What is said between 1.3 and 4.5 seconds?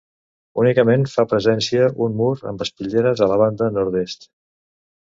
presència un mur amb espitlleres a la banda nord-est.